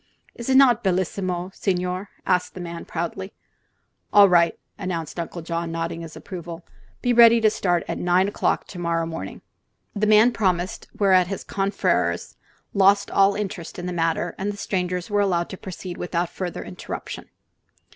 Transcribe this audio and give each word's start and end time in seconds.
"Is 0.33 0.49
not 0.49 0.83
bellissima, 0.83 1.51
signore?" 1.53 2.07
asked 2.25 2.55
the 2.55 2.59
man, 2.59 2.85
proudly. 2.85 3.33
"All 4.11 4.27
right," 4.27 4.57
announced 4.79 5.19
Uncle 5.19 5.43
John, 5.43 5.71
nodding 5.71 6.03
approval. 6.03 6.65
"Be 7.03 7.13
ready 7.13 7.39
to 7.39 7.51
start 7.51 7.83
at 7.87 7.99
nine 7.99 8.27
o'clock 8.27 8.65
to 8.69 8.79
morrow 8.79 9.05
morning." 9.05 9.43
The 9.95 10.07
man 10.07 10.31
promised, 10.31 10.87
whereat 10.97 11.27
his 11.27 11.43
confreres 11.43 12.35
lost 12.73 13.11
all 13.11 13.35
interest 13.35 13.77
in 13.77 13.85
the 13.85 13.93
matter 13.93 14.33
and 14.39 14.51
the 14.51 14.57
strangers 14.57 15.11
were 15.11 15.21
allowed 15.21 15.49
to 15.49 15.55
proceed 15.57 15.97
without 15.97 16.29
further 16.31 16.63
interruption. 16.63 17.29